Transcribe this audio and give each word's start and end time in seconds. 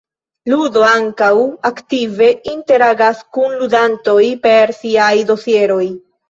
Ludo 0.51 0.85
ankaŭ 0.91 1.27
aktive 1.69 2.29
interagas 2.53 3.21
kun 3.37 3.53
ludantoj 3.61 4.17
per 4.47 4.75
siaj 4.79 5.13
dosieroj. 5.31 5.85